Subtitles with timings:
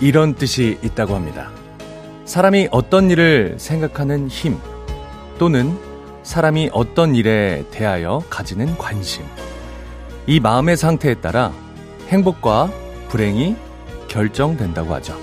[0.00, 1.50] 이런 뜻이 있다고 합니다.
[2.24, 4.56] 사람이 어떤 일을 생각하는 힘
[5.38, 5.76] 또는
[6.22, 9.24] 사람이 어떤 일에 대하여 가지는 관심.
[10.26, 11.52] 이 마음의 상태에 따라
[12.08, 12.70] 행복과
[13.08, 13.56] 불행이
[14.08, 15.16] 결정된다고 하죠.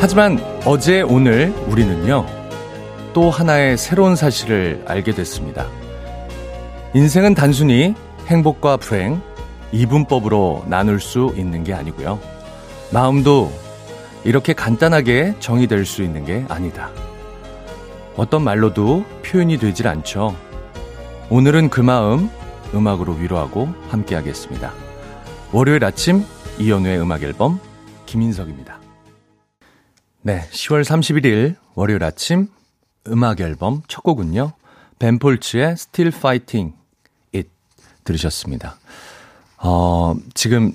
[0.00, 2.35] 하지만 어제 오늘 우리는요,
[3.16, 5.66] 또 하나의 새로운 사실을 알게 됐습니다.
[6.92, 7.94] 인생은 단순히
[8.26, 9.22] 행복과 불행,
[9.72, 12.20] 이분법으로 나눌 수 있는 게 아니고요.
[12.92, 13.50] 마음도
[14.22, 16.90] 이렇게 간단하게 정의될 수 있는 게 아니다.
[18.16, 20.36] 어떤 말로도 표현이 되질 않죠.
[21.30, 22.28] 오늘은 그 마음
[22.74, 24.74] 음악으로 위로하고 함께 하겠습니다.
[25.52, 26.22] 월요일 아침
[26.58, 27.60] 이연우의 음악 앨범
[28.04, 28.78] 김인석입니다.
[30.20, 32.48] 네, 10월 31일 월요일 아침
[33.08, 34.52] 음악 앨범 첫 곡은요.
[34.98, 36.74] 벤폴츠의 Still Fighting
[37.34, 37.48] It
[38.04, 38.76] 들으셨습니다.
[39.58, 40.72] 어, 지금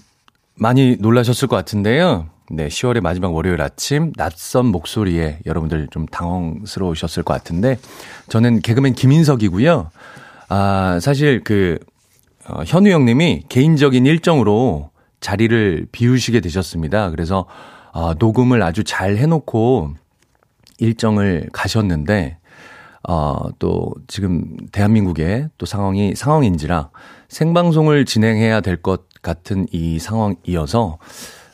[0.56, 2.28] 많이 놀라셨을 것 같은데요.
[2.50, 7.80] 네, 10월의 마지막 월요일 아침 낯선 목소리에 여러분들 좀 당황스러우셨을 것 같은데
[8.28, 9.90] 저는 개그맨 김인석이고요.
[10.50, 11.80] 아, 사실 그
[12.48, 14.90] 어, 현우 형님이 개인적인 일정으로
[15.22, 17.12] 자리를 비우시게 되셨습니다.
[17.12, 17.46] 그래서
[17.94, 19.94] 어, 녹음을 아주 잘 해놓고
[20.82, 22.38] 일정을 가셨는데,
[23.08, 26.90] 어, 또 지금 대한민국의 또 상황이 상황인지라
[27.30, 30.98] 생방송을 진행해야 될 것 같은 이 상황이어서,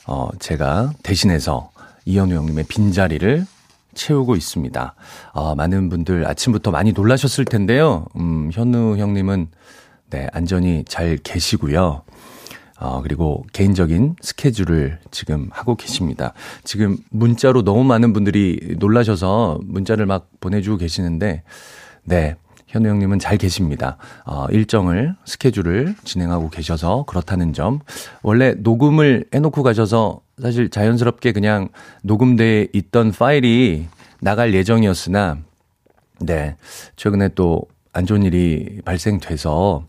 [0.08, 1.70] 어, 제가 대신해서
[2.06, 3.46] 이현우 형님의 빈자리를
[3.94, 4.96] 채우고 있습니다.
[5.34, 8.06] 어, 많은 분들 아침부터 많이 놀라셨을 텐데요.
[8.18, 9.48] 음, 현우 형님은
[10.10, 12.04] 네, 안전히 잘 계시고요.
[12.80, 16.34] 어, 그리고 개인적인 스케줄을 지금 하고 계십니다.
[16.64, 21.44] 지금 문자로 너무 많은 분들이 놀라셔서 문자를 막 보내주고 계시는데,
[22.04, 22.36] 네.
[22.68, 23.96] 현우 형님은 잘 계십니다.
[24.26, 27.80] 어, 일정을, 스케줄을 진행하고 계셔서 그렇다는 점.
[28.24, 31.70] 원래 녹음을 해놓고 가셔서 사실 자연스럽게 그냥
[32.04, 33.88] 녹음돼 있던 파일이
[34.20, 35.38] 나갈 예정이었으나,
[36.20, 36.58] 네.
[36.98, 37.68] 최근에 또
[37.98, 39.84] 안 좋은 일이 발생돼서,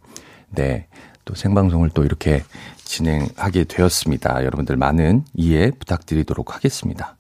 [0.49, 0.87] 네.
[1.26, 2.43] 또 생방송을 또 이렇게
[2.88, 4.44] 진행하게 되었습니다.
[4.44, 7.16] 여러분들 많은 이해 부탁드리도록 하겠습니다.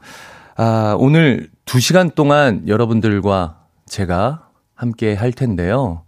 [0.56, 6.04] 아, 오늘 2시간 동안 여러분들과 제가 함께 할 텐데요.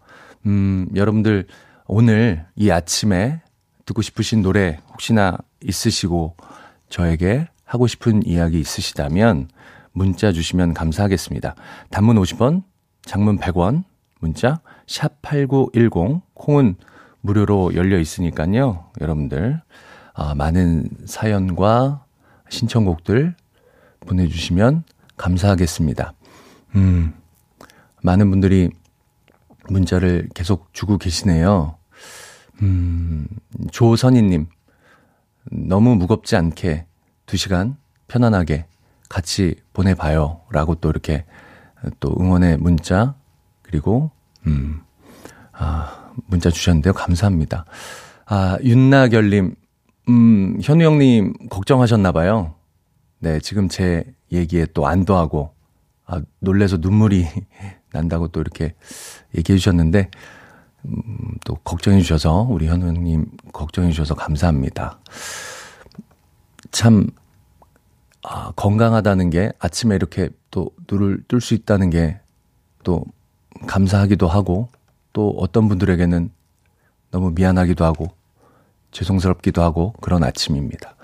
[0.47, 1.47] 음, 여러분들
[1.87, 3.43] 오늘 이 아침에
[3.85, 6.37] 듣고 싶으신 노래 혹시나 있으시고
[6.89, 9.49] 저에게 하고 싶은 이야기 있으시다면
[9.93, 11.55] 문자 주시면 감사하겠습니다.
[11.91, 12.63] 단문 50원,
[13.03, 13.85] 장문 100원,
[14.21, 16.77] 문자 샵8910 콩은
[17.21, 18.91] 무료로 열려 있으니까요.
[19.01, 19.61] 여러분들
[20.15, 22.05] 아, 많은 사연과
[22.49, 23.35] 신청곡들
[24.01, 24.85] 보내주시면
[25.17, 26.15] 감사하겠습니다.
[26.77, 27.15] 음,
[28.03, 28.71] 많은 분들이
[29.69, 31.77] 문자를 계속 주고 계시네요.
[32.63, 33.27] 음,
[33.71, 34.47] 조선희님,
[35.53, 36.87] 너무 무겁지 않게
[37.27, 37.77] 두 시간
[38.09, 38.67] 편안하게
[39.09, 40.43] 같이 보내봐요.
[40.51, 41.25] 라고 또 이렇게
[41.99, 43.15] 또 응원의 문자,
[43.63, 44.11] 그리고,
[44.47, 44.83] 음,
[45.53, 46.93] 아, 문자 주셨는데요.
[46.93, 47.65] 감사합니다.
[48.27, 49.55] 아, 윤나결님,
[50.09, 52.55] 음, 현우 형님 걱정하셨나봐요.
[53.21, 55.55] 네, 지금 제 얘기에 또 안도하고,
[56.07, 57.27] 아, 놀래서 눈물이
[57.93, 58.75] 난다고 또 이렇게
[59.37, 60.11] 얘기해 주셨는데,
[60.87, 61.03] 음,
[61.45, 65.01] 또 걱정해 주셔서, 우리 현우 형님 걱정해 주셔서 감사합니다.
[66.71, 67.09] 참,
[68.23, 72.21] 아, 건강하다는 게 아침에 이렇게 또 눈을 뜰 수 있다는 게
[72.83, 73.05] 또
[73.67, 74.69] 감사하기도 하고,
[75.13, 76.31] 또 어떤 분들에게는
[77.11, 78.09] 너무 미안하기도 하고
[78.93, 80.95] 죄송스럽기도 하고 그런 아침입니다.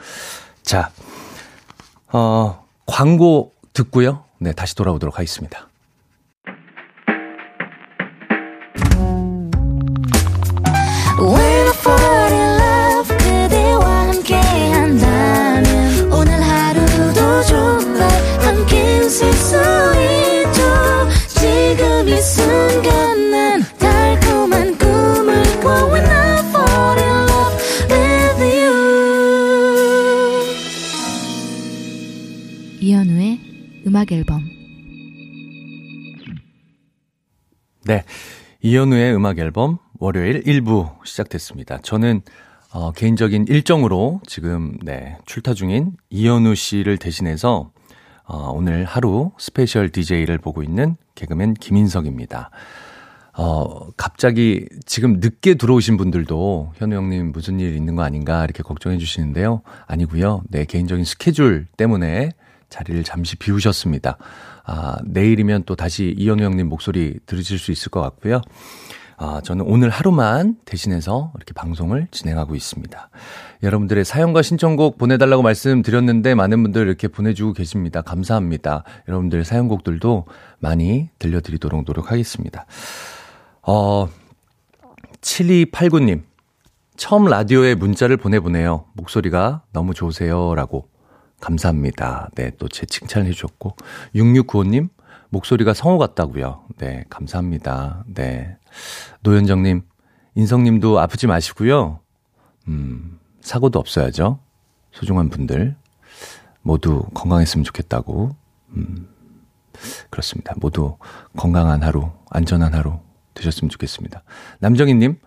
[0.63, 0.91] 자,
[2.13, 4.25] 어, 광고 듣고요.
[4.39, 5.66] 네, 다시 돌아오도록 하겠습니다.
[38.67, 41.79] 이현우의 음악 앨범 월요일 1부 시작됐습니다.
[41.83, 42.23] 저는
[42.73, 47.71] 어, 개인적인 일정으로 지금 네, 출타 중인 이현우 씨를 대신해서
[48.25, 52.51] 어, 오늘 하루 스페셜 DJ를 보고 있는 개그맨 김인석입니다.
[53.39, 58.99] 어, 갑자기 지금 늦게 들어오신 분들도 현우 형님 무슨 일 있는 거 아닌가 이렇게 걱정해
[58.99, 59.63] 주시는데요.
[59.87, 60.43] 아니고요.
[60.51, 62.33] 네, 개인적인 스케줄 때문에
[62.69, 64.19] 자리를 잠시 비우셨습니다.
[64.65, 68.41] 아, 내일이면 또 다시 이현우 형님 목소리 들으실 수 있을 것 같고요.
[69.19, 73.09] 아, 저는 오늘 하루만 대신해서 이렇게 방송을 진행하고 있습니다.
[73.63, 78.03] 여러분들의 사연과 신청곡 보내달라고 말씀드렸는데 많은 분들 이렇게 보내주고 계십니다.
[78.03, 78.85] 감사합니다.
[79.09, 80.27] 여러분들 사연곡들도
[80.59, 82.67] 많이 들려드리도록 노력하겠습니다.
[83.63, 84.09] 어,
[85.23, 86.23] 7289님.
[86.97, 88.87] 처음 라디오에 문자를 보내보네요.
[88.95, 90.55] 목소리가 너무 좋으세요.
[90.55, 90.89] 라고.
[91.41, 92.31] 감사합니다.
[92.35, 93.77] 네, 또 제 칭찬해 주셨고.
[94.15, 94.89] 6695님.
[95.29, 96.65] 목소리가 성우 같다고요.
[96.79, 98.05] 네, 감사합니다.
[98.07, 98.57] 네.
[99.23, 99.83] 노현정님,
[100.37, 102.01] 인성님도 아프지 마시고요.
[102.69, 104.39] 음, 사고도 없어야죠.
[104.93, 105.77] 소중한 분들
[106.63, 108.37] 모두 건강했으면 좋겠다고.
[108.77, 109.09] 음,
[110.11, 110.55] 그렇습니다.
[110.59, 110.97] 모두
[111.37, 113.01] 건강한 하루, 안전한 하루
[113.35, 114.23] 되셨으면 좋겠습니다.
[114.61, 115.19] 남정희님,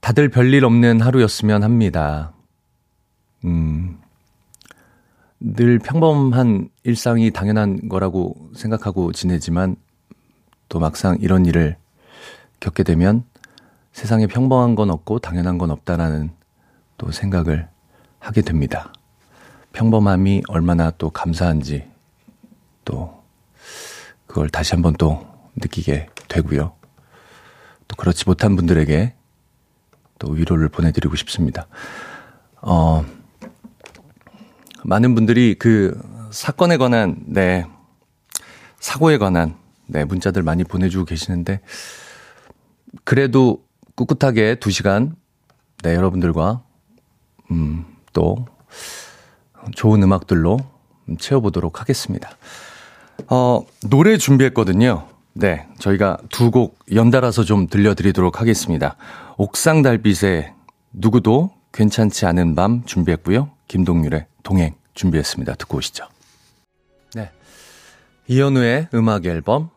[0.00, 2.32] 다들 별일 없는 하루였으면 합니다.
[3.44, 4.00] 음,
[5.44, 9.74] 늘 평범한 일상이 당연한 거라고 생각하고 지내지만
[10.68, 11.76] 또 막상 이런 일을
[12.60, 13.24] 겪게 되면
[13.92, 16.30] 세상에 평범한 건 없고 당연한 건 없다라는
[16.96, 17.68] 또 생각을
[18.20, 18.92] 하게 됩니다.
[19.72, 21.90] 평범함이 얼마나 또 감사한지
[22.84, 23.20] 또
[24.28, 26.72] 그걸 다시 한번 또 느끼게 되고요.
[27.88, 29.14] 또 그렇지 못한 분들에게
[30.20, 31.66] 또 위로를 보내드리고 싶습니다.
[32.60, 33.04] 어,
[34.84, 35.98] 많은 분들이 그
[36.30, 37.66] 사건에 관한, 네,
[38.80, 39.54] 사고에 관한,
[39.86, 41.60] 네, 문자들 많이 보내주고 계시는데,
[43.04, 43.64] 그래도
[43.96, 45.14] 꿋꿋하게 두 시간,
[45.82, 46.62] 네, 여러분들과,
[47.50, 48.46] 음, 또,
[49.74, 50.58] 좋은 음악들로
[51.18, 52.30] 채워보도록 하겠습니다.
[53.28, 55.06] 어, 노래 준비했거든요.
[55.34, 58.96] 네, 저희가 두 곡 연달아서 좀 들려드리도록 하겠습니다.
[59.36, 60.52] 옥상달빛의
[60.92, 63.50] 누구도 괜찮지 않은 밤 준비했고요.
[63.68, 65.54] 김동률의 동행 준비했습니다.
[65.54, 66.06] 듣고 오시죠.
[67.14, 67.30] 네.
[68.28, 69.70] 이현우의 음악 앨범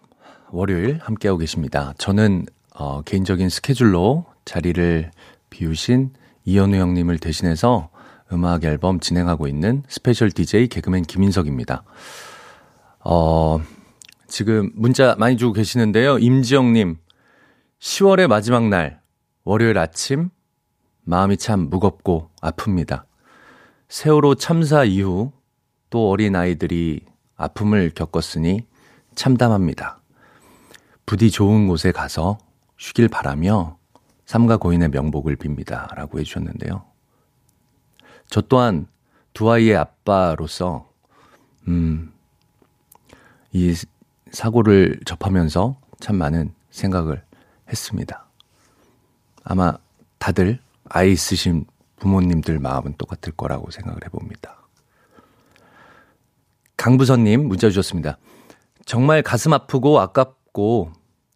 [0.51, 1.94] 월요일 함께하고 계십니다.
[1.97, 5.12] 저는 어, 개인적인 스케줄로 자리를
[5.50, 6.12] 비우신
[6.45, 7.89] 이현우 형님을 대신해서
[8.31, 11.83] 음악 앨범 진행하고 있는 스페셜 DJ 개그맨 김인석입니다.
[13.03, 13.62] 어,
[14.27, 16.17] 지금 문자 많이 주고 계시는데요.
[16.17, 16.97] 임지영님,
[17.79, 19.01] 10월의 마지막 날,
[19.44, 20.29] 월요일 아침,
[21.03, 23.03] 마음이 참 무겁고 아픕니다.
[23.87, 25.31] 세월호 참사 이후
[25.89, 27.01] 또 어린 아이들이
[27.35, 28.65] 아픔을 겪었으니
[29.15, 29.99] 참담합니다.
[31.05, 32.37] 부디 좋은 곳에 가서
[32.77, 33.77] 쉬길 바라며
[34.25, 35.93] 삼가 고인의 명복을 빕니다.
[35.95, 36.83] 라고 해주셨는데요.
[38.27, 38.87] 저 또한
[39.33, 40.89] 두 아이의 아빠로서,
[41.67, 42.11] 음,
[43.51, 43.75] 이
[44.31, 47.23] 사고를 접하면서 참 많은 생각을
[47.69, 48.25] 했습니다.
[49.43, 49.77] 아마
[50.17, 50.59] 다들
[50.89, 51.65] 아이 있으신
[52.05, 54.67] 부모님들 마음은 똑같을 거라고 생각을 해봅니다.
[56.77, 58.19] 강부선님 문자 주셨습니다.
[58.85, 60.91] 정말 가슴 아프고 아깝고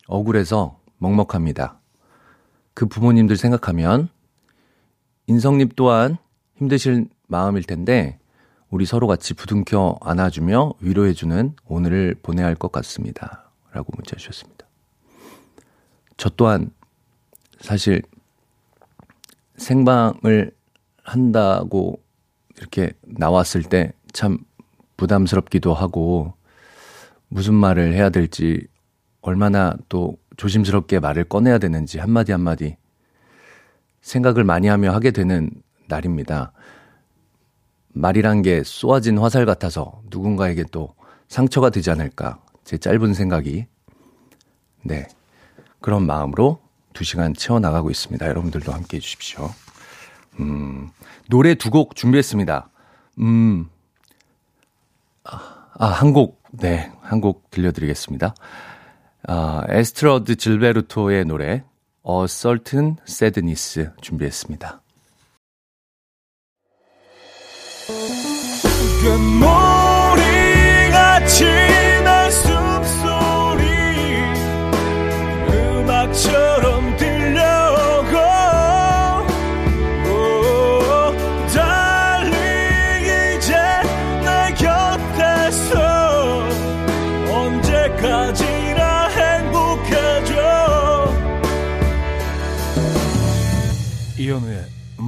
[0.06, 1.80] 억울해서 먹먹합니다.
[2.76, 4.10] 그 부모님들 생각하면
[5.26, 6.18] 인성님 또한
[6.58, 8.20] 힘드실 마음일 텐데
[8.70, 13.52] 우리 서로 같이 부둥켜 안아주며 위로해주는 오늘을 보내야 할 것 같습니다.
[13.72, 14.68] 라고 문자 주셨습니다.
[16.18, 16.70] 저 또한
[17.60, 18.04] 사실
[19.58, 20.59] 생방을
[21.10, 22.02] 한다고
[22.58, 24.38] 이렇게 나왔을 때 참
[24.98, 26.34] 부담스럽기도 하고
[27.28, 28.68] 무슨 말을 해야 될지
[29.22, 32.78] 얼마나 또 조심스럽게 말을 꺼내야 되는지 한마디 한마디
[34.02, 35.52] 생각을 많이 하며 하게 되는
[35.88, 36.52] 날입니다.
[37.90, 40.96] 말이란 게 쏘아진 화살 같아서 누군가에게 또
[41.28, 42.42] 상처가 되지 않을까.
[42.64, 43.66] 제 짧은 생각이.
[44.84, 45.08] 네.
[45.82, 46.60] 그런 마음으로
[46.94, 48.26] 두 시간 채워나가고 있습니다.
[48.28, 49.50] 여러분들도 함께 해주십시오.
[50.40, 50.90] 음,
[51.30, 52.70] 노래 두 곡 준비했습니다.
[53.20, 53.70] 음,
[55.24, 58.34] 아, 한 곡, 네, 한 곡 들려드리겠습니다.
[59.28, 61.64] 아, 에스트러드 질베르토의 노래,
[62.08, 64.82] A Certain Sadness 준비했습니다.
[69.02, 69.40] 금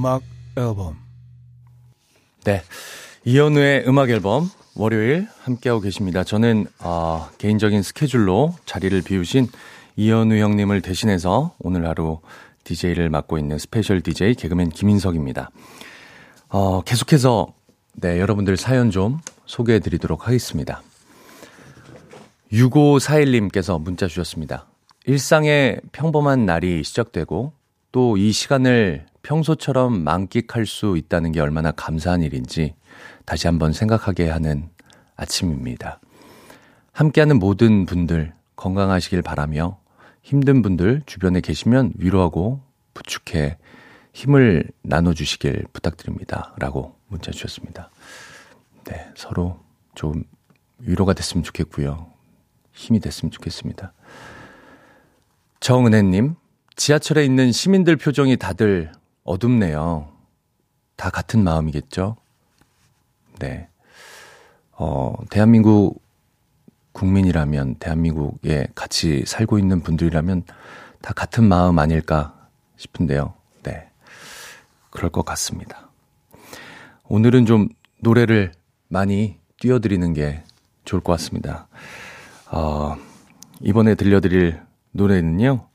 [0.02, 0.24] 음악
[0.56, 0.96] 앨범.
[2.42, 2.60] 네.
[3.24, 6.24] 이현우의 음악 앨범 월요일 함께하고 계십니다.
[6.24, 9.46] 저는 어, 개인적인 스케줄로 자리를 비우신
[9.94, 12.18] 이현우 형님을 대신해서 오늘 하루
[12.64, 15.52] DJ를 맡고 있는 스페셜 DJ 개그맨 김인석입니다.
[16.48, 17.54] 어, 계속해서
[17.92, 20.82] 네, 여러분들 사연 좀 소개해 드리도록 하겠습니다.
[22.50, 24.66] 6541님께서 문자 주셨습니다.
[25.06, 27.52] 일상의 평범한 날이 시작되고
[27.92, 32.74] 또 이 시간을 평소처럼 만끽할 수 있다는 게 얼마나 감사한 일인지
[33.24, 34.68] 다시 한번 생각하게 하는
[35.16, 36.00] 아침입니다.
[36.92, 39.78] 함께하는 모든 분들 건강하시길 바라며
[40.22, 42.60] 힘든 분들 주변에 계시면 위로하고
[42.94, 43.58] 부축해
[44.12, 46.54] 힘을 나눠주시길 부탁드립니다.
[46.58, 47.90] 라고 문자 주셨습니다.
[48.84, 49.58] 네, 서로
[49.94, 50.24] 좀
[50.78, 52.08] 위로가 됐으면 좋겠고요.
[52.72, 53.92] 힘이 됐으면 좋겠습니다.
[55.60, 56.34] 정은혜님,
[56.76, 58.92] 지하철에 있는 시민들 표정이 다들
[59.24, 60.08] 어둡네요.
[60.96, 62.16] 다 같은 마음이겠죠?
[63.38, 63.68] 네.
[64.72, 66.02] 어, 대한민국
[66.92, 70.44] 국민이라면, 대한민국에 같이 살고 있는 분들이라면
[71.00, 73.34] 다 같은 마음 아닐까 싶은데요.
[73.62, 73.88] 네.
[74.90, 75.88] 그럴 것 같습니다.
[77.08, 77.68] 오늘은 좀
[78.00, 78.52] 노래를
[78.88, 80.42] 많이 띄워드리는 게
[80.84, 81.68] 좋을 것 같습니다.
[82.50, 82.96] 어,
[83.60, 84.60] 이번에 들려드릴
[84.92, 85.66] 노래는요,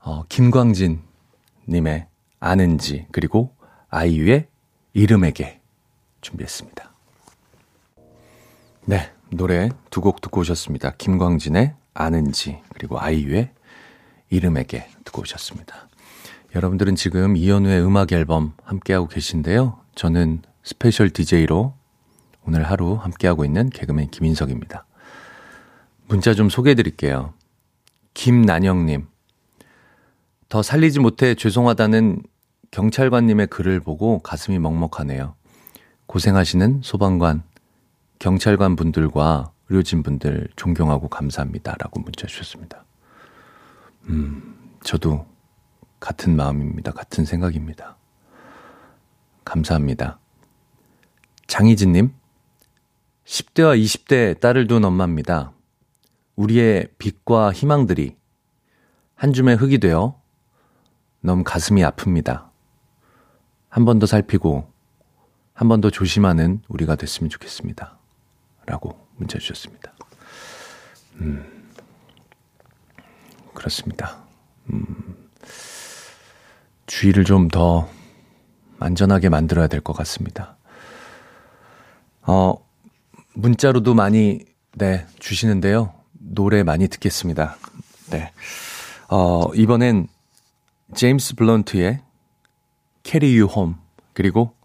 [0.00, 1.02] 어, 김광진
[1.68, 2.06] 님의
[2.44, 3.54] 아는지, 그리고
[3.88, 4.48] 아이유의
[4.92, 5.62] 이름에게
[6.20, 6.92] 준비했습니다.
[8.84, 10.92] 네, 노래 두 곡 듣고 오셨습니다.
[10.98, 13.50] 김광진의 아는지, 그리고 아이유의
[14.28, 15.88] 이름에게 듣고 오셨습니다.
[16.54, 19.80] 여러분들은 지금 이현우의 음악 앨범 함께하고 계신데요.
[19.94, 21.72] 저는 스페셜 DJ로
[22.46, 24.84] 오늘 하루 함께하고 있는 개그맨 김인석입니다.
[26.08, 27.32] 문자 좀 소개해 드릴게요.
[28.12, 29.06] 김난영님.
[30.50, 32.22] 더 살리지 못해 죄송하다는
[32.74, 35.36] 경찰관님의 글을 보고 가슴이 먹먹하네요.
[36.06, 37.44] 고생하시는 소방관,
[38.18, 41.76] 경찰관 분들과 의료진 분들 존경하고 감사합니다.
[41.78, 42.84] 라고 문자 주셨습니다.
[44.08, 45.24] 음, 저도
[46.00, 46.90] 같은 마음입니다.
[46.90, 47.96] 같은 생각입니다.
[49.44, 50.18] 감사합니다.
[51.46, 52.12] 장희진님,
[53.24, 55.52] 10대와 20대 딸을 둔 엄마입니다.
[56.34, 58.16] 우리의 빛과 희망들이
[59.14, 60.20] 한 줌의 흙이 되어
[61.20, 62.53] 너무 가슴이 아픕니다.
[63.74, 64.70] 한 번 더 살피고
[65.52, 67.98] 한 번 더 조심하는 우리가 됐으면 좋겠습니다.
[68.66, 69.92] 라고 문자 주셨습니다.
[71.16, 71.72] 음,
[73.52, 74.18] 그렇습니다.
[74.72, 75.28] 음,
[76.86, 77.88] 주의를 좀 더
[78.78, 80.56] 안전하게 만들어야 될 것 같습니다.
[82.22, 82.54] 어,
[83.34, 84.44] 문자로도 많이,
[84.76, 85.92] 네, 주시는데요.
[86.12, 87.56] 노래 많이 듣겠습니다.
[88.10, 88.32] 네.
[89.08, 90.08] 어, 이번엔
[90.94, 92.00] 제임스 블런트의
[93.04, 93.74] Carry You Home,
[94.12, 94.56] 그리고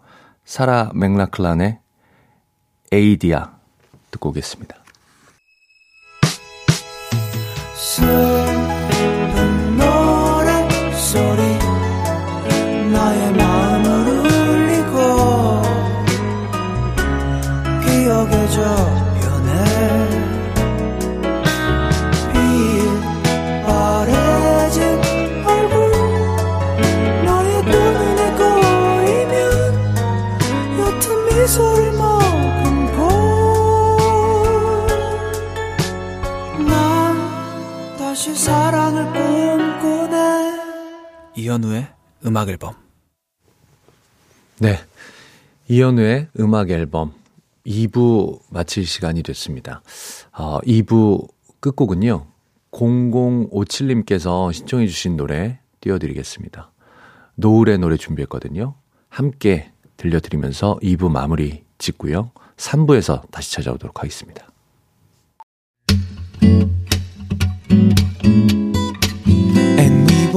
[0.46, 1.80] 사라 맥락클란의
[2.92, 3.60] 에이디아
[4.12, 4.76] 듣고 오겠습니다.
[42.26, 42.74] 음악 앨범.
[44.60, 44.78] 네.
[45.68, 47.14] 이현우의 음악 앨범
[47.66, 49.82] 2부 마칠 시간이 됐습니다.
[50.34, 51.28] 어, 2부
[51.60, 52.26] 끝곡은요.
[52.72, 56.72] 0057님께서 신청해 주신 노래 띄워드리겠습니다.
[57.36, 58.76] 노을의 노래 준비했거든요.
[59.10, 62.32] 함께 들려드리면서 2부 마무리 짓고요.
[62.58, 64.48] 3부에서 다시 찾아오도록 하겠습니다.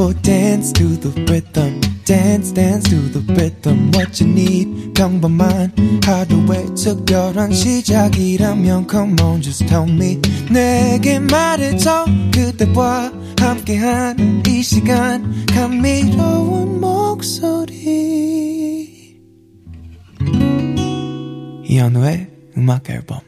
[0.03, 5.73] Will dance to the rhythm dance dance to the rhythm what you need 평범한
[6.05, 16.81] 하루의 특별한 시작이라면 come on just tell me 내게 말해줘 그대와 함께한 이 시간 감미로운
[16.81, 18.01] 목소리
[21.65, 22.29] 이현우의
[22.59, 23.21] 음악 앨범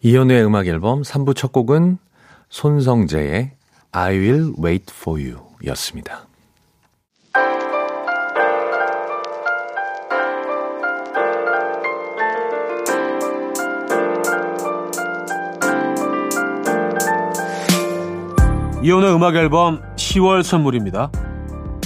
[0.00, 1.98] 이현우의 음악 앨범 3부 첫 곡은
[2.52, 3.52] 손성재의
[3.92, 6.26] I will wait for you 였습니다.
[18.82, 21.10] 이혼의 음악 앨범 10월 선물입니다.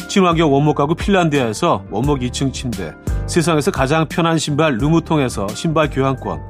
[0.08, 2.92] 친환경 원목 가구 핀란드에서 원목 2층 침대,
[3.28, 6.40] 세상에서 가장 편한 신발 르무통에서 신발 교환권,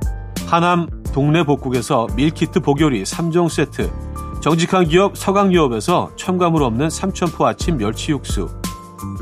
[0.47, 4.06] 하남 동네 복국에서 밀키트 복요리 3종 세트,
[4.47, 8.49] 정직한 기업 서강유업에서 첨가물 없는 삼천포 아침 멸치 육수,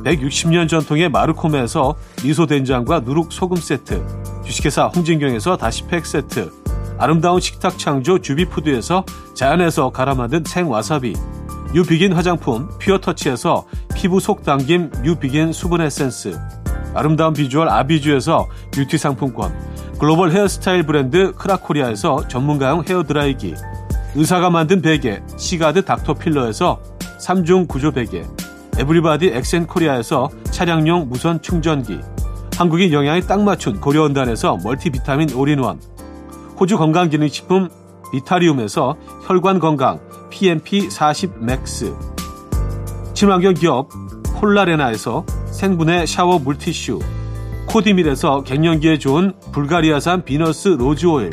[0.05, 4.05] 160년 전통의 마르코메에서 미소 된장과 누룩 소금 세트,
[4.45, 6.53] 주식회사 홍진경에서 다시팩 세트,
[6.99, 11.15] 아름다운 식탁 창조 주비푸드에서 자연에서 갈아 만든 생와사비,
[11.73, 13.65] 뉴비긴 화장품 퓨어터치에서
[13.95, 16.39] 피부 속 당김 뉴비긴 수분 에센스,
[16.93, 19.59] 아름다운 비주얼 아비주에서 뷰티 상품권,
[19.99, 23.55] 글로벌 헤어스타일 브랜드 크라코리아에서 전문가용 헤어드라이기,
[24.17, 26.81] 의사가 만든 베개 시가드 닥터필러에서
[27.21, 28.25] 3중 구조 베개,
[28.79, 32.01] 에브리바디 엑센코리아에서 차량용 무선 충전기,
[32.57, 35.81] 한국인 영양에 딱 맞춘 고려원단에서 멀티비타민 올인원,
[36.61, 37.69] 호주 건강기능식품
[38.13, 39.99] 비타리움에서 혈관 건강
[40.31, 41.93] PMP 40 맥스,
[43.15, 43.89] 친환경 기업
[44.35, 47.01] 콜라레나에서 생분해 샤워 물티슈,
[47.67, 51.33] 코디밀에서 갱년기에 좋은 불가리아산 비너스 로즈 오일,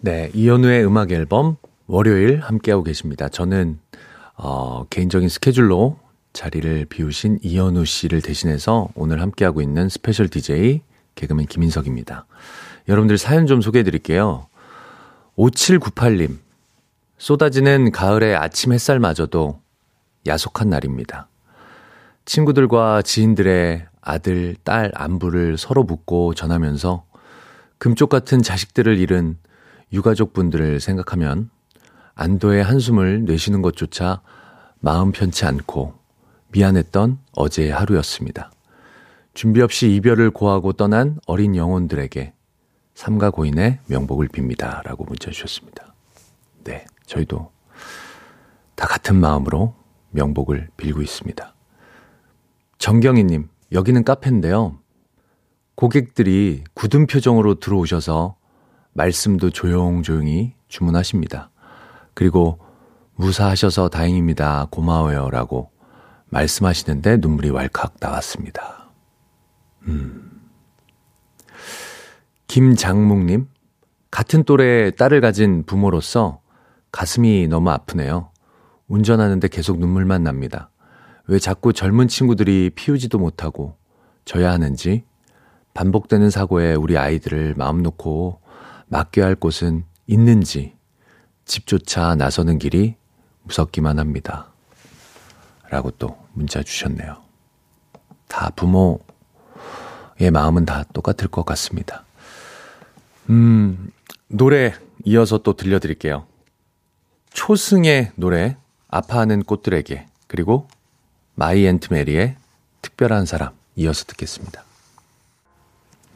[0.00, 3.30] 네, 이현우의 음악 앨범 월요일 함께하고 계십니다.
[3.30, 3.78] 저는
[4.36, 5.98] 어, 개인적인 스케줄로
[6.34, 10.82] 자리를 비우신 이현우 씨를 대신해서 오늘 함께하고 있는 스페셜 DJ
[11.14, 12.26] 개그맨 김인석입니다.
[12.90, 14.48] 여러분들 사연 좀 소개해 드릴게요.
[15.38, 16.49] 5798님.
[17.20, 19.60] 쏟아지는 가을의 아침 햇살마저도
[20.26, 21.28] 야속한 날입니다.
[22.24, 27.04] 친구들과 지인들의 아들, 딸 안부를 서로 묻고 전하면서
[27.76, 29.36] 금쪽 같은 자식들을 잃은
[29.92, 31.50] 유가족 분들을 생각하면
[32.14, 34.22] 안도의 한숨을 내쉬는 것조차
[34.78, 35.92] 마음 편치 않고
[36.52, 38.50] 미안했던 어제의 하루였습니다.
[39.34, 42.32] 준비 없이 이별을 고하고 떠난 어린 영혼들에게
[42.94, 44.82] 삼가 고인의 명복을 빕니다.
[44.84, 45.92] 라고 문자 주셨습니다.
[46.64, 47.50] 네, 저희도
[48.76, 49.74] 다 같은 마음으로
[50.10, 51.54] 명복을 빌고 있습니다.
[52.78, 54.78] 정경희님, 여기는 카페인데요.
[55.74, 58.36] 고객들이 굳은 표정으로 들어오셔서
[58.92, 61.50] 말씀도 조용조용히 주문하십니다.
[62.14, 62.60] 그리고
[63.16, 64.68] 무사하셔서 다행입니다.
[64.70, 65.30] 고마워요.
[65.30, 65.70] 라고
[66.26, 68.88] 말씀하시는데 눈물이 왈칵 나왔습니다.
[69.82, 70.40] 음.
[72.46, 73.48] 김장묵님,
[74.10, 76.39] 같은 또래의 딸을 가진 부모로서
[76.92, 78.30] 가슴이 너무 아프네요.
[78.88, 80.70] 운전하는데 계속 눈물만 납니다.
[81.26, 83.76] 왜 자꾸 젊은 친구들이 피우지도 못하고
[84.24, 85.04] 져야 하는지
[85.74, 88.40] 반복되는 사고에 우리 아이들을 마음 놓고
[88.88, 90.74] 맡겨야 할 곳은 있는지
[91.44, 92.96] 집조차 나서는 길이
[93.44, 94.48] 무섭기만 합니다.
[95.68, 97.16] 라고 또 문자 주셨네요.
[98.28, 98.98] 다 부모의
[100.32, 102.04] 마음은 다 똑같을 것 같습니다.
[103.30, 103.92] 음,
[104.26, 104.74] 노래
[105.04, 106.26] 이어서 또 들려드릴게요.
[107.32, 108.56] 초승의 노래,
[108.88, 110.68] 아파하는 꽃들에게, 그리고
[111.34, 112.36] 마이 앤트 메리의
[112.82, 114.64] 특별한 사람 이어서 듣겠습니다.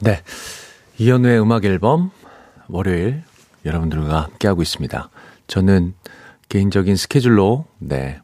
[0.00, 0.22] 네.
[0.98, 2.10] 이현우의 음악 앨범
[2.68, 3.22] 월요일
[3.64, 5.08] 여러분들과 함께하고 있습니다.
[5.46, 5.94] 저는
[6.48, 8.20] 개인적인 스케줄로, 네.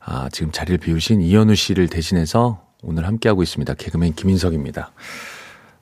[0.00, 3.74] 아, 지금 자리를 비우신 이현우 씨를 대신해서 오늘 함께하고 있습니다.
[3.74, 4.92] 개그맨 김인석입니다.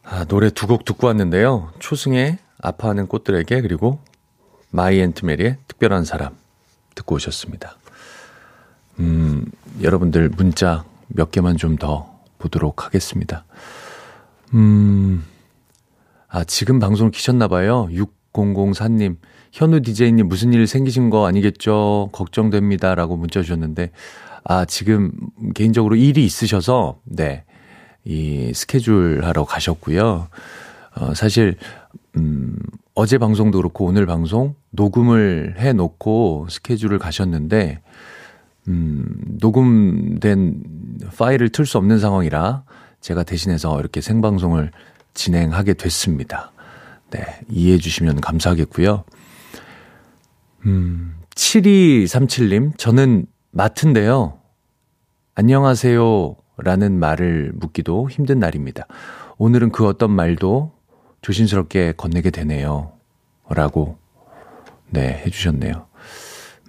[0.04, 1.72] 아, 노래 두 곡 듣고 왔는데요.
[1.78, 4.00] 초승의 아파하는 꽃들에게 그리고
[4.70, 6.34] 마이 앤트 메리의 특별한 사람
[6.94, 7.76] 듣고 오셨습니다.
[8.98, 9.44] 음,
[9.82, 13.44] 여러분들 문자 몇 개만 좀 더 보도록 하겠습니다.
[14.54, 15.24] 음,
[16.28, 17.88] 아, 지금 방송을 키셨나봐요.
[18.32, 19.16] 6004님,
[19.52, 22.10] 현우 DJ님 무슨 일 생기신 거 아니겠죠?
[22.12, 22.94] 걱정됩니다.
[22.94, 23.90] 라고 문자 주셨는데,
[24.44, 25.12] 아, 지금
[25.54, 27.44] 개인적으로 일이 있으셔서, 네.
[28.04, 30.28] 이 스케줄 하러 가셨고요.
[30.96, 31.56] 어, 사실,
[32.16, 32.56] 음,
[33.00, 37.80] 어제 방송도 그렇고 오늘 방송 녹음을 해 놓고 스케줄을 가셨는데,
[38.66, 39.06] 음,
[39.40, 40.64] 녹음된
[41.16, 42.64] 파일을 틀 수 없는 상황이라
[43.00, 44.72] 제가 대신해서 이렇게 생방송을
[45.14, 46.50] 진행하게 됐습니다.
[47.12, 49.04] 네, 이해해 주시면 감사하겠고요.
[50.66, 54.40] 음, 7237님, 저는 마트인데요.
[55.36, 56.34] 안녕하세요.
[56.56, 58.88] 라는 말을 묻기도 힘든 날입니다.
[59.36, 60.77] 오늘은 그 어떤 말도
[61.22, 62.92] 조심스럽게 건네게 되네요.
[63.48, 63.98] 라고,
[64.90, 65.86] 네, 해주셨네요.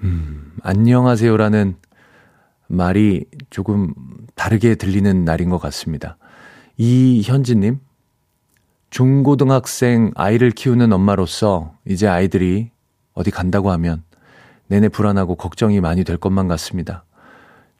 [0.03, 1.75] 음, 안녕하세요라는
[2.67, 3.93] 말이 조금
[4.35, 6.17] 다르게 들리는 날인 것 같습니다.
[6.77, 7.79] 이현지님,
[8.89, 12.71] 중고등학생 아이를 키우는 엄마로서 이제 아이들이
[13.13, 14.03] 어디 간다고 하면
[14.67, 17.03] 내내 불안하고 걱정이 많이 될 것만 같습니다.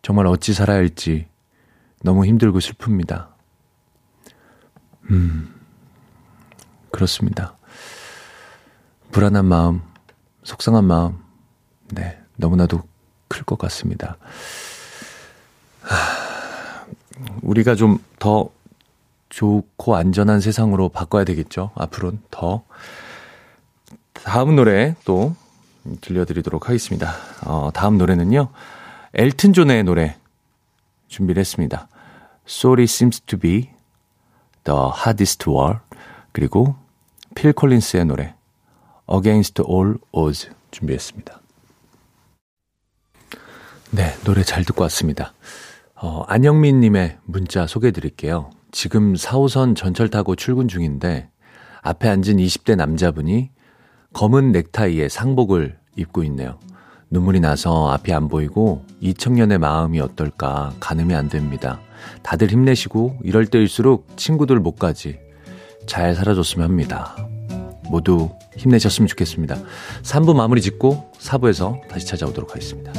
[0.02, 1.28] 정말 어찌 살아야 할지
[2.04, 3.28] 너무 힘들고 슬픕니다.
[5.12, 5.54] 음,
[6.92, 7.56] 그렇습니다.
[9.12, 9.82] 불안한 마음,
[10.44, 11.18] 속상한 마음,
[11.90, 12.82] 네, 너무나도
[13.28, 14.18] 클 것 같습니다.
[15.82, 16.86] 하,
[17.42, 18.50] 우리가 좀 더
[19.30, 21.72] 좋고 안전한 세상으로 바꿔야 되겠죠.
[21.76, 22.64] 앞으로는 더.
[24.14, 25.36] 다음 노래 또
[26.02, 27.14] 들려드리도록 하겠습니다.
[27.46, 28.50] 어, 다음 노래는요.
[29.14, 30.18] 엘튼 존의 노래
[31.08, 31.88] 준비를 했습니다.
[32.48, 33.70] Sorry seems to be
[34.66, 35.80] the hardest war.
[36.32, 36.76] 그리고
[37.36, 38.36] 필 콜린스의 노래
[39.12, 41.42] Against All Odds 준비했습니다.
[43.92, 45.34] 네, 노래 잘 듣고 왔습니다.
[45.96, 48.52] 어, 안영민 님의 문자 소개해 드릴게요.
[48.72, 51.30] 지금 4호선 전철 타고 출근 중인데
[51.82, 53.50] 앞에 앉은 20대 남자분이
[54.14, 56.60] 검은 넥타이에 상복을 입고 있네요.
[57.10, 61.82] 눈물이 나서 앞이 안 보이고 이 청년의 마음이 어떨까 가늠이 안 됩니다.
[62.22, 65.20] 다들 힘내시고 이럴 때일수록 친구들 못가지
[65.86, 67.16] 잘 살아줬으면 합니다.
[67.90, 69.58] 모두 힘내셨으면 좋겠습니다.
[70.04, 72.92] 3부 마무리 짓고 4부에서 다시 찾아오도록 하겠습니다.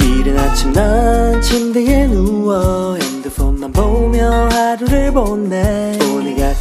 [0.00, 5.98] 이른 아침 난 침대에 누워 핸드폰만 보며 하루를 보내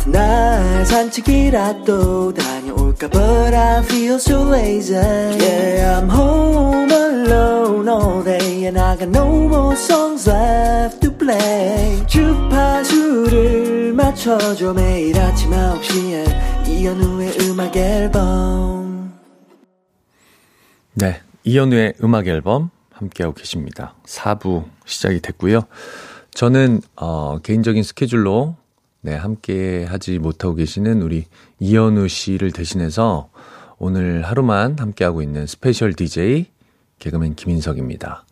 [0.05, 8.79] 날 산책이라도 다녀올까 But I feel so lazy Yeah I'm home alone all day And
[8.79, 17.75] I got no more songs left to play 주파수를 맞춰줘 매일 아침 9시에 이현우의 음악
[17.75, 19.13] 앨범
[20.93, 21.21] 네.
[21.43, 23.95] 이현우의 음악 앨범 함께하고 계십니다.
[24.05, 25.63] 4부 시작이 됐고요.
[26.33, 28.55] 저는, 어, 개인적인 스케줄로,
[29.05, 31.25] 네, 함께 하지 못하고 계시는 우리
[31.59, 33.29] 이현우 씨를 대신해서
[33.77, 36.45] 오늘 하루만 함께하고 있는 스페셜 DJ
[36.99, 38.25] 개그맨 김인석입니다.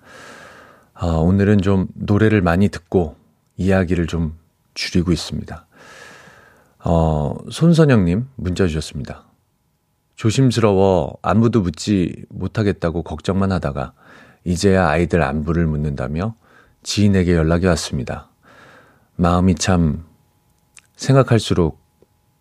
[0.93, 3.17] 어, 오늘은 좀 노래를 많이 듣고
[3.57, 4.37] 이야기를 좀
[4.73, 5.67] 줄이고 있습니다.
[6.85, 9.25] 어, 손선영님 문자 주셨습니다.
[10.15, 13.91] 조심스러워 안부도 묻지 못하겠다고 걱정만 하다가
[14.45, 16.35] 이제야 아이들 안부를 묻는다며
[16.83, 18.29] 지인에게 연락이 왔습니다.
[19.17, 20.09] 마음이 참
[21.01, 21.79] 생각할수록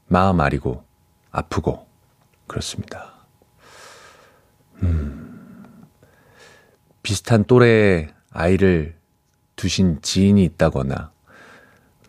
[0.06, 0.84] 마음 아리고
[1.30, 1.86] 아프고
[2.46, 3.14] 그렇습니다.
[4.82, 5.86] 음,
[7.02, 8.96] 비슷한 또래의 아이를
[9.56, 11.10] 두신 지인이 있다거나,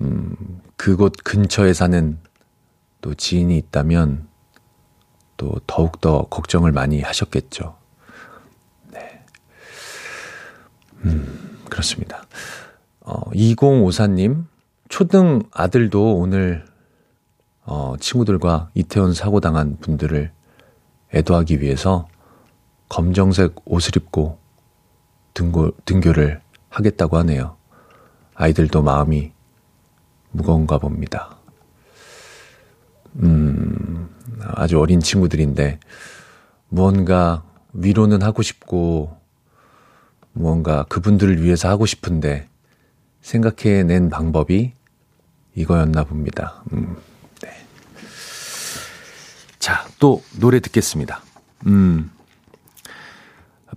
[0.01, 2.19] 음, 그곳 근처에 사는
[2.99, 4.27] 또 지인이 있다면
[5.37, 7.77] 또 더욱더 걱정을 많이 하셨겠죠.
[8.91, 9.25] 네.
[11.05, 12.25] 음, 그렇습니다.
[12.99, 14.45] 어, 2054님,
[14.91, 16.65] 초등 아들도 오늘,
[17.63, 20.33] 어, 친구들과 이태원 사고 당한 분들을
[21.13, 22.09] 애도하기 위해서
[22.89, 24.37] 검정색 옷을 입고
[25.33, 27.55] 등고, 등교를 하겠다고 하네요.
[28.35, 29.31] 아이들도 마음이
[30.31, 31.37] 무거운가 봅니다.
[33.15, 34.09] 음,
[34.41, 35.79] 아주 어린 친구들인데,
[36.67, 39.17] 무언가 위로는 하고 싶고,
[40.33, 42.49] 무언가 그분들을 위해서 하고 싶은데,
[43.21, 44.73] 생각해낸 방법이
[45.55, 46.63] 이거였나 봅니다.
[46.73, 46.95] 음,
[47.41, 47.49] 네.
[49.59, 51.21] 자, 또 노래 듣겠습니다.
[51.67, 52.11] 음,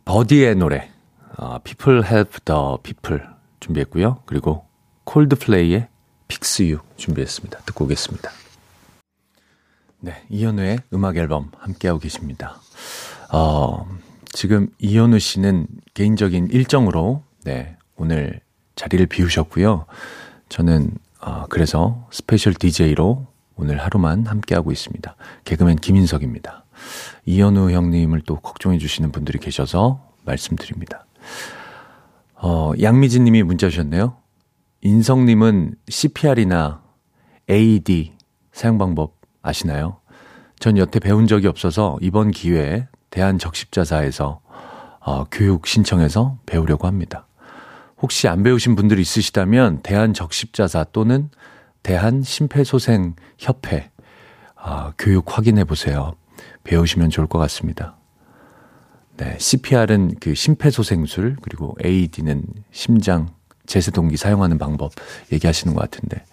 [0.05, 0.91] 버디의 노래,
[1.37, 3.27] 어, People Help the People
[3.61, 4.23] 준비했고요.
[4.27, 4.67] 그리고
[5.05, 5.89] 콜드플레이의
[6.27, 7.61] Fix You 준비했습니다.
[7.61, 8.31] 듣고 오겠습니다.
[10.01, 12.61] 네, 이현우의 음악 앨범 함께하고 계십니다.
[13.33, 13.89] 어,
[14.33, 18.41] 지금 이현우 씨는 개인적인 일정으로 네, 오늘
[18.77, 19.87] 자리를 비우셨고요.
[20.49, 20.91] 저는
[21.25, 25.17] 어, 그래서 스페셜 DJ로 오늘 하루만 함께하고 있습니다.
[25.45, 26.67] 개그맨 김인석입니다.
[27.25, 31.07] 이현우 형님을 또 걱정해 주시는 분들이 계셔서 말씀드립니다.
[32.35, 34.19] 어, 양미진 님이 문자 주셨네요.
[34.83, 36.83] 인성 님은 CPR이나
[37.49, 38.13] AED
[38.53, 40.01] 사용 방법 아시나요?
[40.59, 44.41] 전 여태 배운 적이 없어서 이번 기회에 대한적십자사에서
[45.01, 47.27] 어, 교육 신청해서 배우려고 합니다.
[48.05, 51.31] 혹시 안 배우신 분들이 있으시다면 대한적십자사 또는
[51.83, 53.15] 대한심폐소생협회
[54.57, 56.15] 어, 교육 확인해 보세요.
[56.65, 57.97] 배우시면 좋을 것 같습니다.
[59.17, 63.31] 네, CPR은 그 심폐소생술 그리고 AED는 심장
[63.65, 64.93] 제세동기 사용하는 방법
[65.33, 66.27] 얘기하시는 것 같은데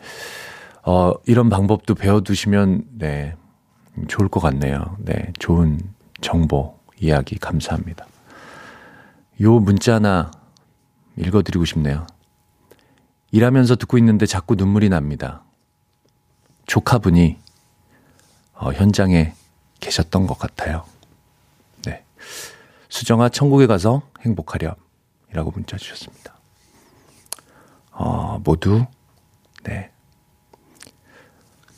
[0.83, 3.35] 어, 이런 방법도 배워두시면, 네,
[4.09, 4.97] 좋을 것 같네요.
[4.99, 5.79] 네, 좋은
[6.19, 8.07] 정보, 이야기 감사합니다.
[9.39, 10.31] 요 문자 하나
[11.21, 12.07] 읽어드리고 싶네요.
[13.31, 15.43] 일하면서 듣고 있는데 자꾸 눈물이 납니다.
[16.65, 17.39] 조카분이
[18.55, 19.33] 어, 현장에
[19.79, 20.85] 계셨던 것 같아요.
[21.85, 22.03] 네.
[22.89, 24.75] 수정아, 천국에 가서 행복하렴.
[25.31, 26.35] 이라고 문자 주셨습니다.
[27.91, 28.85] 어, 모두,
[29.63, 29.91] 네.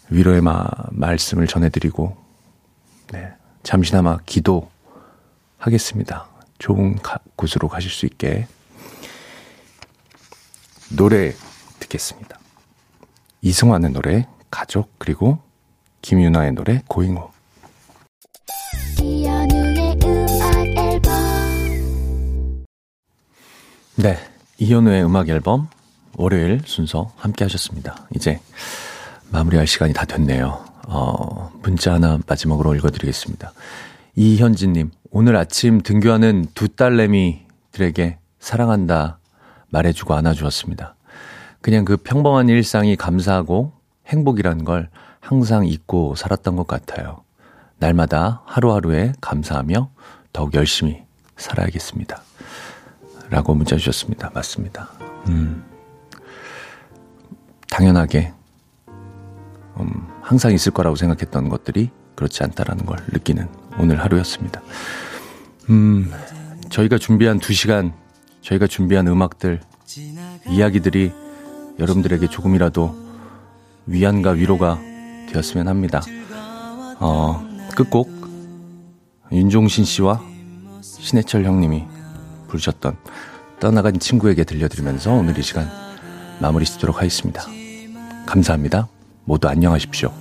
[0.10, 2.18] 위로의 마, 말씀을 전해드리고,
[3.12, 3.32] 네.
[3.62, 6.28] 잠시나마 기도하겠습니다.
[6.58, 8.48] 좋은 가, 곳으로 가실 수 있게.
[10.96, 11.34] 노래
[11.80, 12.40] 듣겠습니다.
[13.42, 15.40] 이승환의 노래, 가족, 그리고
[16.02, 17.32] 김윤아의 노래, 고잉호.
[23.96, 24.18] 네.
[24.60, 25.68] 이현우의 음악 앨범
[26.16, 28.08] 월요일 순서 함께 하셨습니다.
[28.16, 28.40] 이제
[29.32, 30.64] 마무리할 시간이 다 됐네요.
[30.88, 33.52] 어, 문자 하나 마지막으로 읽어드리겠습니다.
[34.16, 39.20] 이현진님, 오늘 아침 등교하는 두 딸내미들에게 사랑한다
[39.74, 40.96] 말해주고 안아주었습니다.
[41.62, 43.74] 그냥 그 평범한 일상이 감사하고
[44.08, 47.24] 행복이라는 걸 항상 잊고 살았던 것 같아요.
[47.80, 49.90] 날마다 하루하루에 감사하며
[50.32, 51.04] 더욱 열심히
[51.38, 52.22] 살아야겠습니다.
[53.30, 54.32] 라고 문자 주셨습니다.
[54.34, 54.90] 맞습니다.
[55.28, 55.64] 음.
[57.70, 58.32] 당연하게,
[59.80, 64.62] 음, 항상 있을 거라고 생각했던 것들이 그렇지 않다라는 걸 느끼는 오늘 하루였습니다.
[65.72, 66.12] 음,
[66.70, 67.94] 저희가 준비한 두 시간,
[68.44, 69.62] 저희가 준비한 음악들,
[70.48, 71.12] 이야기들이
[71.80, 72.96] 여러분들에게 조금이라도
[73.86, 74.80] 위안과 위로가
[75.30, 76.02] 되었으면 합니다.
[77.00, 77.44] 어,
[77.76, 78.12] 끝곡,
[79.32, 80.22] 윤종신 씨와
[80.82, 81.84] 신해철 형님이
[82.48, 82.98] 부르셨던
[83.60, 85.68] 떠나간 친구에게 들려드리면서 오늘 이 시간
[86.40, 87.44] 마무리 짓도록 하겠습니다.
[88.26, 88.88] 감사합니다.
[89.26, 90.14] 모두 안녕하십시오.